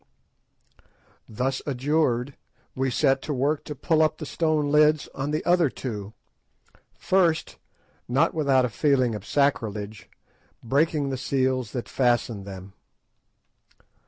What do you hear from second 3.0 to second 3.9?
to work to